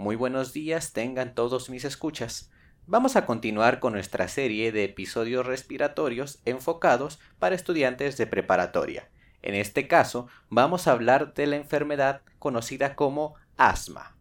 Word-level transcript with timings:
Muy 0.00 0.14
buenos 0.14 0.52
días 0.52 0.92
tengan 0.92 1.34
todos 1.34 1.70
mis 1.70 1.84
escuchas. 1.84 2.52
Vamos 2.86 3.16
a 3.16 3.26
continuar 3.26 3.80
con 3.80 3.94
nuestra 3.94 4.28
serie 4.28 4.70
de 4.70 4.84
episodios 4.84 5.44
respiratorios 5.44 6.38
enfocados 6.44 7.18
para 7.40 7.56
estudiantes 7.56 8.16
de 8.16 8.28
preparatoria. 8.28 9.10
En 9.42 9.56
este 9.56 9.88
caso, 9.88 10.28
vamos 10.50 10.86
a 10.86 10.92
hablar 10.92 11.34
de 11.34 11.48
la 11.48 11.56
enfermedad 11.56 12.22
conocida 12.38 12.94
como 12.94 13.34
asma. 13.56 14.16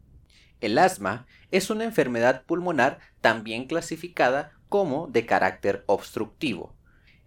El 0.61 0.79
asma 0.79 1.27
es 1.51 1.69
una 1.69 1.83
enfermedad 1.83 2.44
pulmonar 2.47 2.97
también 3.21 3.67
clasificada 3.67 4.53
como 4.69 5.05
de 5.05 5.28
carácter 5.28 5.83
obstructivo. 5.85 6.76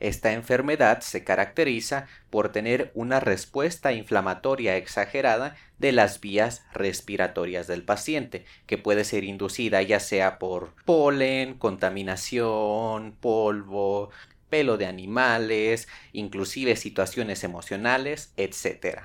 Esta 0.01 0.32
enfermedad 0.32 1.03
se 1.03 1.25
caracteriza 1.25 2.07
por 2.30 2.51
tener 2.51 2.91
una 2.95 3.21
respuesta 3.21 3.93
inflamatoria 3.93 4.77
exagerada 4.79 5.57
de 5.79 5.93
las 5.93 6.21
vías 6.21 6.65
respiratorias 6.73 7.66
del 7.66 7.84
paciente, 7.84 8.47
que 8.66 8.79
puede 8.79 9.05
ser 9.05 9.25
inducida 9.25 9.83
ya 9.83 10.01
sea 10.01 10.39
por 10.39 10.75
polen, 10.87 11.55
contaminación, 11.55 13.15
polvo, 13.20 14.11
pelo 14.48 14.78
de 14.78 14.87
animales, 14.87 15.87
inclusive 16.12 16.77
situaciones 16.77 17.45
emocionales, 17.45 18.33
etc. 18.39 19.03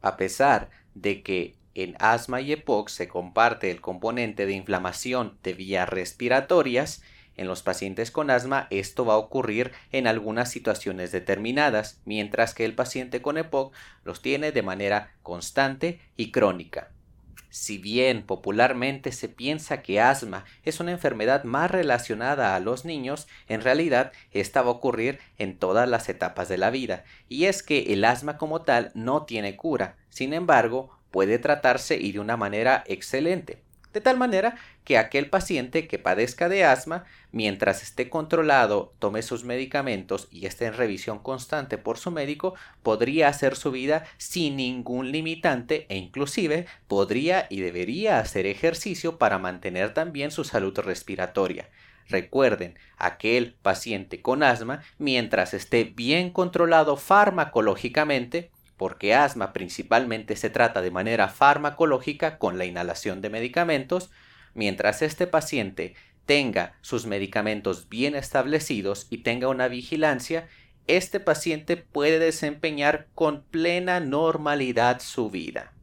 A 0.00 0.16
pesar 0.16 0.70
de 0.94 1.22
que 1.22 1.54
en 1.74 1.96
asma 2.00 2.40
y 2.40 2.52
EPOC 2.52 2.88
se 2.88 3.08
comparte 3.08 3.70
el 3.70 3.80
componente 3.80 4.44
de 4.44 4.52
inflamación 4.52 5.38
de 5.42 5.54
vías 5.54 5.88
respiratorias, 5.88 7.02
en 7.36 7.46
los 7.46 7.62
pacientes 7.62 8.10
con 8.10 8.30
asma 8.30 8.66
esto 8.70 9.04
va 9.04 9.14
a 9.14 9.18
ocurrir 9.18 9.72
en 9.90 10.06
algunas 10.06 10.50
situaciones 10.50 11.12
determinadas, 11.12 12.00
mientras 12.04 12.54
que 12.54 12.64
el 12.64 12.74
paciente 12.74 13.22
con 13.22 13.38
EPOC 13.38 13.72
los 14.04 14.22
tiene 14.22 14.52
de 14.52 14.62
manera 14.62 15.12
constante 15.22 16.00
y 16.16 16.30
crónica. 16.30 16.90
Si 17.48 17.76
bien 17.76 18.22
popularmente 18.22 19.12
se 19.12 19.28
piensa 19.28 19.82
que 19.82 20.00
asma 20.00 20.46
es 20.64 20.80
una 20.80 20.92
enfermedad 20.92 21.44
más 21.44 21.70
relacionada 21.70 22.56
a 22.56 22.60
los 22.60 22.86
niños, 22.86 23.28
en 23.46 23.60
realidad 23.60 24.12
esta 24.30 24.62
va 24.62 24.68
a 24.68 24.72
ocurrir 24.72 25.18
en 25.36 25.58
todas 25.58 25.86
las 25.86 26.08
etapas 26.08 26.48
de 26.48 26.56
la 26.56 26.70
vida, 26.70 27.04
y 27.28 27.44
es 27.44 27.62
que 27.62 27.92
el 27.92 28.06
asma 28.06 28.38
como 28.38 28.62
tal 28.62 28.90
no 28.94 29.24
tiene 29.24 29.56
cura, 29.56 29.96
sin 30.08 30.32
embargo, 30.32 30.98
puede 31.10 31.38
tratarse 31.38 31.98
y 31.98 32.12
de 32.12 32.20
una 32.20 32.38
manera 32.38 32.84
excelente 32.86 33.62
de 33.92 34.00
tal 34.00 34.16
manera 34.16 34.56
que 34.84 34.98
aquel 34.98 35.28
paciente 35.28 35.86
que 35.86 35.98
padezca 35.98 36.48
de 36.48 36.64
asma, 36.64 37.04
mientras 37.30 37.82
esté 37.82 38.08
controlado, 38.08 38.94
tome 38.98 39.22
sus 39.22 39.44
medicamentos 39.44 40.28
y 40.30 40.46
esté 40.46 40.66
en 40.66 40.74
revisión 40.74 41.18
constante 41.18 41.78
por 41.78 41.98
su 41.98 42.10
médico, 42.10 42.54
podría 42.82 43.28
hacer 43.28 43.56
su 43.56 43.70
vida 43.70 44.04
sin 44.16 44.56
ningún 44.56 45.12
limitante 45.12 45.86
e 45.88 45.96
inclusive 45.96 46.66
podría 46.88 47.46
y 47.50 47.60
debería 47.60 48.18
hacer 48.18 48.46
ejercicio 48.46 49.18
para 49.18 49.38
mantener 49.38 49.94
también 49.94 50.30
su 50.30 50.44
salud 50.44 50.78
respiratoria. 50.78 51.68
Recuerden, 52.08 52.78
aquel 52.98 53.54
paciente 53.62 54.20
con 54.20 54.42
asma, 54.42 54.82
mientras 54.98 55.54
esté 55.54 55.84
bien 55.84 56.30
controlado 56.30 56.96
farmacológicamente, 56.96 58.50
porque 58.82 59.14
asma 59.14 59.52
principalmente 59.52 60.34
se 60.34 60.50
trata 60.50 60.82
de 60.82 60.90
manera 60.90 61.28
farmacológica 61.28 62.36
con 62.36 62.58
la 62.58 62.64
inhalación 62.64 63.20
de 63.20 63.30
medicamentos, 63.30 64.10
mientras 64.54 65.02
este 65.02 65.28
paciente 65.28 65.94
tenga 66.26 66.74
sus 66.80 67.06
medicamentos 67.06 67.88
bien 67.88 68.16
establecidos 68.16 69.06
y 69.08 69.18
tenga 69.18 69.46
una 69.46 69.68
vigilancia, 69.68 70.48
este 70.88 71.20
paciente 71.20 71.76
puede 71.76 72.18
desempeñar 72.18 73.06
con 73.14 73.44
plena 73.44 74.00
normalidad 74.00 75.00
su 75.00 75.30
vida. 75.30 75.74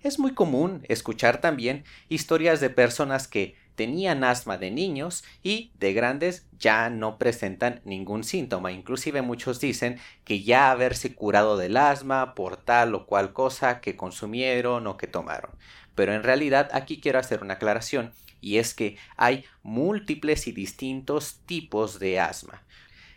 Es 0.00 0.20
muy 0.20 0.32
común 0.32 0.84
escuchar 0.88 1.40
también 1.40 1.82
historias 2.08 2.60
de 2.60 2.70
personas 2.70 3.26
que 3.26 3.56
tenían 3.74 4.24
asma 4.24 4.58
de 4.58 4.70
niños 4.70 5.24
y 5.42 5.72
de 5.78 5.92
grandes 5.92 6.46
ya 6.58 6.90
no 6.90 7.18
presentan 7.18 7.80
ningún 7.84 8.24
síntoma. 8.24 8.72
Inclusive 8.72 9.22
muchos 9.22 9.60
dicen 9.60 9.98
que 10.24 10.42
ya 10.42 10.70
haberse 10.70 11.14
curado 11.14 11.56
del 11.56 11.76
asma 11.76 12.34
por 12.34 12.56
tal 12.56 12.94
o 12.94 13.06
cual 13.06 13.32
cosa 13.32 13.80
que 13.80 13.96
consumieron 13.96 14.86
o 14.86 14.96
que 14.96 15.06
tomaron. 15.06 15.52
Pero 15.94 16.14
en 16.14 16.22
realidad 16.22 16.70
aquí 16.72 17.00
quiero 17.00 17.18
hacer 17.18 17.42
una 17.42 17.54
aclaración 17.54 18.12
y 18.40 18.58
es 18.58 18.74
que 18.74 18.96
hay 19.16 19.44
múltiples 19.62 20.46
y 20.46 20.52
distintos 20.52 21.40
tipos 21.46 21.98
de 21.98 22.20
asma. 22.20 22.62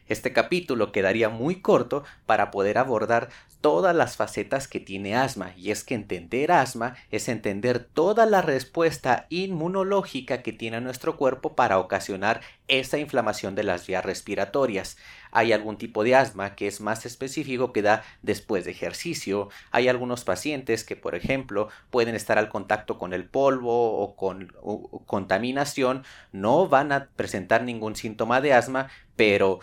Este 0.08 0.34
capítulo 0.34 0.92
quedaría 0.92 1.30
muy 1.30 1.62
corto 1.62 2.04
para 2.26 2.52
poder 2.52 2.78
abordar 2.78 3.30
todas 3.60 3.96
las 3.96 4.16
facetas 4.16 4.68
que 4.68 4.80
tiene 4.80 5.16
asma, 5.16 5.54
y 5.58 5.72
es 5.72 5.84
que 5.84 5.96
entender 5.96 6.52
asma 6.52 6.96
es 7.10 7.28
entender 7.28 7.80
toda 7.80 8.28
la 8.28 8.44
respuesta 8.44 9.26
inmunológica 9.30 10.44
que 10.44 10.54
tiene 10.54 10.80
nuestro 10.82 11.18
cuerpo 11.18 11.56
para 11.56 11.80
ocasionar 11.80 12.42
esa 12.68 13.00
inflamación 13.00 13.56
de 13.56 13.64
las 13.64 13.88
vías 13.88 14.06
respiratorias. 14.06 14.98
Hay 15.32 15.52
algún 15.52 15.78
tipo 15.78 16.04
de 16.04 16.14
asma 16.14 16.54
que 16.54 16.68
es 16.68 16.80
más 16.80 17.08
específico 17.08 17.74
que 17.74 17.82
da 17.82 18.04
después 18.22 18.66
de 18.66 18.72
ejercicio. 18.72 19.50
Hay 19.72 19.88
algunos 19.88 20.24
pacientes 20.24 20.84
que, 20.84 20.96
por 20.96 21.16
ejemplo, 21.16 21.70
pueden 21.90 22.14
estar 22.14 22.38
al 22.38 22.50
contacto 22.50 23.00
con 23.00 23.14
el 23.14 23.26
polvo 23.26 23.98
o 23.98 24.16
con 24.16 24.54
contaminación, 25.08 26.04
no 26.32 26.68
van 26.68 26.92
a 26.92 27.08
presentar 27.16 27.64
ningún 27.64 27.96
síntoma 27.96 28.42
de 28.42 28.54
asma, 28.54 28.90
pero 29.16 29.60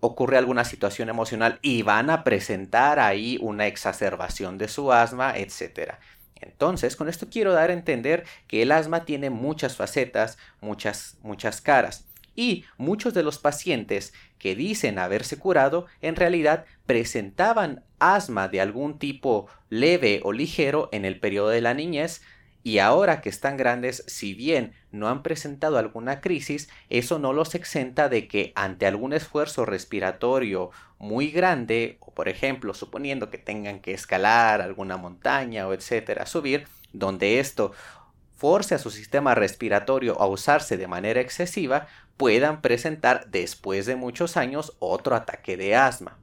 ocurre 0.00 0.38
alguna 0.38 0.64
situación 0.64 1.08
emocional 1.08 1.58
y 1.62 1.82
van 1.82 2.10
a 2.10 2.24
presentar 2.24 2.98
ahí 2.98 3.38
una 3.40 3.66
exacerbación 3.66 4.58
de 4.58 4.68
su 4.68 4.92
asma, 4.92 5.36
etc. 5.36 5.94
Entonces, 6.34 6.96
con 6.96 7.08
esto 7.08 7.28
quiero 7.30 7.52
dar 7.52 7.70
a 7.70 7.74
entender 7.74 8.24
que 8.46 8.62
el 8.62 8.72
asma 8.72 9.04
tiene 9.04 9.30
muchas 9.30 9.76
facetas, 9.76 10.38
muchas, 10.60 11.16
muchas 11.22 11.60
caras. 11.60 12.06
Y 12.36 12.64
muchos 12.76 13.14
de 13.14 13.22
los 13.22 13.38
pacientes 13.38 14.12
que 14.38 14.56
dicen 14.56 14.98
haberse 14.98 15.38
curado 15.38 15.86
en 16.00 16.16
realidad 16.16 16.64
presentaban 16.86 17.84
asma 17.98 18.48
de 18.48 18.60
algún 18.60 18.98
tipo 18.98 19.46
leve 19.70 20.20
o 20.24 20.32
ligero 20.32 20.88
en 20.92 21.04
el 21.04 21.20
periodo 21.20 21.48
de 21.48 21.60
la 21.60 21.74
niñez, 21.74 22.22
y 22.64 22.78
ahora 22.78 23.20
que 23.20 23.28
están 23.28 23.58
grandes, 23.58 24.04
si 24.06 24.32
bien 24.32 24.72
no 24.90 25.08
han 25.08 25.22
presentado 25.22 25.76
alguna 25.76 26.22
crisis, 26.22 26.70
eso 26.88 27.18
no 27.18 27.34
los 27.34 27.54
exenta 27.54 28.08
de 28.08 28.26
que 28.26 28.52
ante 28.56 28.86
algún 28.86 29.12
esfuerzo 29.12 29.66
respiratorio 29.66 30.70
muy 30.98 31.30
grande, 31.30 31.98
o 32.00 32.14
por 32.14 32.30
ejemplo, 32.30 32.72
suponiendo 32.72 33.28
que 33.28 33.36
tengan 33.36 33.80
que 33.80 33.92
escalar 33.92 34.62
alguna 34.62 34.96
montaña 34.96 35.68
o 35.68 35.74
etcétera, 35.74 36.24
subir, 36.24 36.66
donde 36.94 37.38
esto 37.38 37.72
force 38.34 38.74
a 38.74 38.78
su 38.78 38.90
sistema 38.90 39.34
respiratorio 39.34 40.18
a 40.18 40.26
usarse 40.26 40.78
de 40.78 40.88
manera 40.88 41.20
excesiva, 41.20 41.86
puedan 42.16 42.62
presentar 42.62 43.26
después 43.28 43.84
de 43.84 43.96
muchos 43.96 44.38
años 44.38 44.74
otro 44.78 45.16
ataque 45.16 45.58
de 45.58 45.76
asma. 45.76 46.18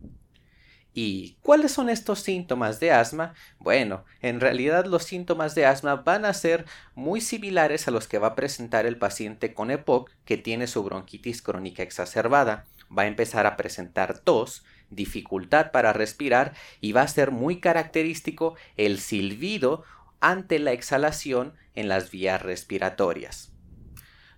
¿Y 0.93 1.37
cuáles 1.41 1.71
son 1.71 1.89
estos 1.89 2.19
síntomas 2.19 2.81
de 2.81 2.91
asma? 2.91 3.33
Bueno, 3.59 4.03
en 4.21 4.41
realidad 4.41 4.85
los 4.85 5.03
síntomas 5.03 5.55
de 5.55 5.65
asma 5.65 5.95
van 5.95 6.25
a 6.25 6.33
ser 6.33 6.65
muy 6.95 7.21
similares 7.21 7.87
a 7.87 7.91
los 7.91 8.07
que 8.07 8.19
va 8.19 8.27
a 8.27 8.35
presentar 8.35 8.85
el 8.85 8.97
paciente 8.97 9.53
con 9.53 9.71
EPOC 9.71 10.11
que 10.25 10.37
tiene 10.37 10.67
su 10.67 10.83
bronquitis 10.83 11.41
crónica 11.41 11.81
exacerbada. 11.81 12.65
Va 12.95 13.03
a 13.03 13.07
empezar 13.07 13.45
a 13.45 13.55
presentar 13.55 14.19
tos, 14.19 14.65
dificultad 14.89 15.71
para 15.71 15.93
respirar 15.93 16.53
y 16.81 16.91
va 16.91 17.03
a 17.03 17.07
ser 17.07 17.31
muy 17.31 17.61
característico 17.61 18.55
el 18.75 18.99
silbido 18.99 19.85
ante 20.19 20.59
la 20.59 20.73
exhalación 20.73 21.53
en 21.73 21.87
las 21.87 22.11
vías 22.11 22.41
respiratorias. 22.41 23.53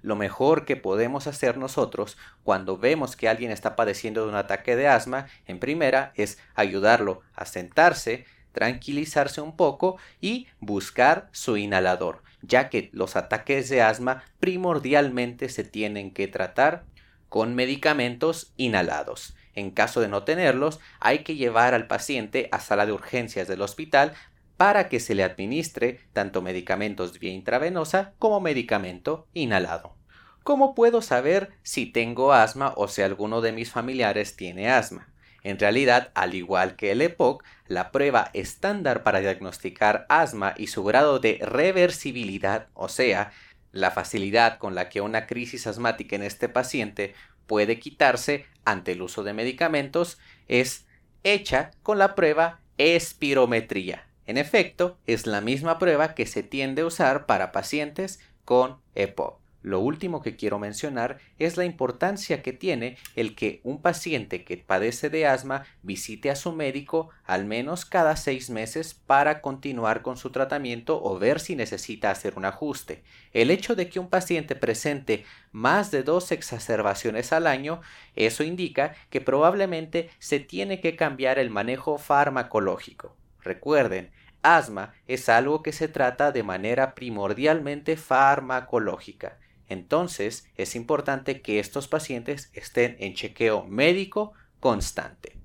Lo 0.04 0.18
mejor 0.18 0.66
que 0.66 0.76
podemos 0.76 1.28
hacer 1.28 1.58
nosotros 1.58 2.18
cuando 2.44 2.78
vemos 2.78 3.16
que 3.16 3.30
alguien 3.30 3.52
está 3.52 3.78
padeciendo 3.78 4.24
de 4.24 4.30
un 4.30 4.36
ataque 4.36 4.76
de 4.76 4.90
asma, 4.90 5.28
en 5.48 5.60
primera, 5.60 6.12
es 6.16 6.38
ayudarlo 6.56 7.22
a 7.34 7.46
sentarse, 7.46 8.26
tranquilizarse 8.52 9.40
un 9.40 9.56
poco 9.56 9.98
y 10.20 10.48
buscar 10.60 11.30
su 11.32 11.56
inhalador, 11.56 12.22
ya 12.42 12.68
que 12.70 12.90
los 12.92 13.16
ataques 13.16 13.70
de 13.70 13.82
asma 13.82 14.24
primordialmente 14.42 15.48
se 15.48 15.64
tienen 15.64 16.12
que 16.12 16.28
tratar 16.28 16.84
con 17.30 17.56
medicamentos 17.56 18.54
inhalados. 18.58 19.36
En 19.56 19.72
caso 19.72 20.02
de 20.02 20.10
no 20.10 20.24
tenerlos, 20.24 20.82
hay 21.00 21.20
que 21.20 21.36
llevar 21.36 21.74
al 21.74 21.88
paciente 21.88 22.50
a 22.52 22.60
sala 22.60 22.86
de 22.86 22.92
urgencias 22.92 23.48
del 23.48 23.62
hospital 23.62 24.14
para 24.58 24.90
que 24.90 25.00
se 25.00 25.16
le 25.16 25.24
administre 25.24 26.00
tanto 26.14 26.42
medicamentos 26.42 27.20
vía 27.20 27.32
intravenosa 27.32 28.14
como 28.20 28.40
medicamento 28.40 29.28
inhalado. 29.34 29.96
¿Cómo 30.44 30.76
puedo 30.76 31.02
saber 31.02 31.52
si 31.64 31.86
tengo 31.86 32.34
asma 32.34 32.74
o 32.76 32.88
si 32.88 33.02
alguno 33.02 33.42
de 33.42 33.54
mis 33.54 33.72
familiares 33.72 34.36
tiene 34.36 34.70
asma? 34.70 35.14
En 35.44 35.60
realidad, 35.60 36.12
al 36.16 36.36
igual 36.36 36.76
que 36.76 36.92
el 36.92 37.02
EPOC, 37.02 37.44
la 37.68 37.92
prueba 37.92 38.30
estándar 38.34 39.04
para 39.04 39.20
diagnosticar 39.20 40.06
asma 40.10 40.54
y 40.58 40.68
su 40.68 40.84
grado 40.84 41.20
de 41.20 41.40
reversibilidad, 41.42 42.68
o 42.74 42.88
sea, 42.88 43.32
la 43.72 43.92
facilidad 43.92 44.58
con 44.58 44.76
la 44.76 44.90
que 44.90 45.02
una 45.02 45.28
crisis 45.28 45.68
asmática 45.68 46.16
en 46.16 46.24
este 46.24 46.48
paciente 46.48 47.14
puede 47.48 47.80
quitarse 47.80 48.46
ante 48.66 48.94
el 48.94 49.02
uso 49.02 49.24
de 49.24 49.34
medicamentos, 49.34 50.18
es 50.48 50.86
hecha 51.24 51.72
con 51.84 51.98
la 51.98 52.16
prueba 52.16 52.60
espirometría. 52.78 54.08
En 54.26 54.38
efecto, 54.38 54.98
es 55.06 55.28
la 55.28 55.42
misma 55.42 55.80
prueba 55.80 56.16
que 56.16 56.26
se 56.26 56.44
tiende 56.44 56.84
a 56.84 56.86
usar 56.86 57.26
para 57.26 57.52
pacientes 57.52 58.20
con 58.46 58.78
EPOC. 58.96 59.44
Lo 59.64 59.80
último 59.80 60.22
que 60.22 60.36
quiero 60.36 60.60
mencionar 60.60 61.20
es 61.40 61.56
la 61.56 61.64
importancia 61.64 62.44
que 62.44 62.52
tiene 62.52 62.98
el 63.16 63.34
que 63.34 63.62
un 63.64 63.82
paciente 63.82 64.44
que 64.44 64.58
padece 64.58 65.10
de 65.10 65.26
asma 65.26 65.64
visite 65.84 66.30
a 66.30 66.36
su 66.36 66.52
médico 66.52 67.12
al 67.24 67.46
menos 67.46 67.86
cada 67.86 68.18
seis 68.18 68.50
meses 68.50 68.94
para 68.94 69.40
continuar 69.40 70.02
con 70.02 70.18
su 70.18 70.32
tratamiento 70.32 71.02
o 71.02 71.18
ver 71.18 71.40
si 71.40 71.56
necesita 71.56 72.12
hacer 72.12 72.34
un 72.36 72.44
ajuste. 72.44 73.04
El 73.32 73.52
hecho 73.52 73.74
de 73.74 73.88
que 73.88 74.02
un 74.02 74.10
paciente 74.10 74.58
presente 74.58 75.24
más 75.54 75.92
de 75.92 76.04
dos 76.04 76.34
exacerbaciones 76.34 77.32
al 77.32 77.48
año, 77.48 77.80
eso 78.18 78.44
indica 78.44 78.94
que 79.10 79.22
probablemente 79.22 80.10
se 80.20 80.42
tiene 80.42 80.82
que 80.82 80.98
cambiar 80.98 81.40
el 81.40 81.50
manejo 81.50 81.98
farmacológico. 81.98 83.16
Recuerden, 83.44 84.12
asma 84.42 84.94
es 85.08 85.30
algo 85.30 85.64
que 85.64 85.72
se 85.72 85.88
trata 85.88 86.32
de 86.32 86.44
manera 86.44 86.96
primordialmente 86.96 87.98
farmacológica. 87.98 89.40
Entonces 89.68 90.50
es 90.56 90.76
importante 90.76 91.42
que 91.42 91.60
estos 91.60 91.88
pacientes 91.88 92.52
estén 92.54 92.96
en 93.00 93.14
chequeo 93.14 93.66
médico 93.66 94.34
constante. 94.60 95.40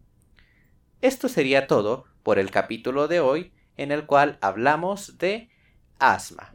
Esto 1.00 1.28
sería 1.28 1.66
todo 1.66 2.04
por 2.22 2.38
el 2.38 2.50
capítulo 2.50 3.08
de 3.08 3.20
hoy 3.20 3.52
en 3.76 3.92
el 3.92 4.06
cual 4.06 4.38
hablamos 4.40 5.18
de 5.18 5.48
asma. 5.98 6.52